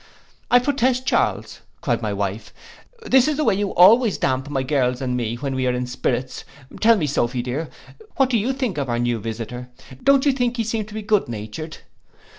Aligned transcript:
'I 0.49 0.57
protest, 0.57 1.05
Charles,' 1.05 1.61
cried 1.81 2.01
my 2.01 2.11
wife, 2.11 2.51
'this 3.05 3.27
is 3.27 3.37
the 3.37 3.43
way 3.43 3.53
you 3.53 3.69
always 3.75 4.17
damp 4.17 4.49
my 4.49 4.63
girls 4.63 4.99
and 4.99 5.15
me 5.15 5.35
when 5.35 5.53
we 5.53 5.67
are 5.67 5.73
in 5.73 5.85
Spirits. 5.85 6.43
Tell 6.79 6.97
me, 6.97 7.05
Sophy, 7.05 7.37
my 7.37 7.43
dear, 7.43 7.69
what 8.15 8.31
do 8.31 8.39
you 8.39 8.51
think 8.51 8.79
of 8.79 8.89
our 8.89 8.97
new 8.97 9.19
visitor? 9.19 9.69
Don't 10.03 10.25
you 10.25 10.31
think 10.31 10.57
he 10.57 10.63
seemed 10.63 10.87
to 10.87 10.95
be 10.95 11.03
good 11.03 11.29
natured? 11.29 11.77